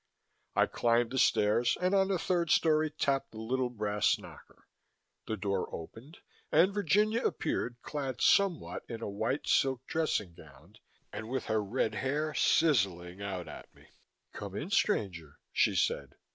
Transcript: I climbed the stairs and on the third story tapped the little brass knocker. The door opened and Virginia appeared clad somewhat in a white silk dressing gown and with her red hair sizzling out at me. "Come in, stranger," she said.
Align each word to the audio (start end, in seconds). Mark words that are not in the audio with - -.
I 0.55 0.65
climbed 0.65 1.11
the 1.11 1.19
stairs 1.19 1.77
and 1.79 1.93
on 1.93 2.07
the 2.07 2.17
third 2.17 2.49
story 2.49 2.89
tapped 2.89 3.33
the 3.33 3.37
little 3.37 3.69
brass 3.69 4.17
knocker. 4.17 4.67
The 5.27 5.37
door 5.37 5.69
opened 5.71 6.17
and 6.51 6.73
Virginia 6.73 7.23
appeared 7.23 7.77
clad 7.83 8.19
somewhat 8.19 8.81
in 8.89 9.03
a 9.03 9.07
white 9.07 9.45
silk 9.47 9.85
dressing 9.85 10.33
gown 10.33 10.77
and 11.13 11.29
with 11.29 11.45
her 11.45 11.63
red 11.63 11.93
hair 11.93 12.33
sizzling 12.33 13.21
out 13.21 13.47
at 13.47 13.71
me. 13.75 13.89
"Come 14.33 14.55
in, 14.55 14.71
stranger," 14.71 15.37
she 15.51 15.75
said. 15.75 16.15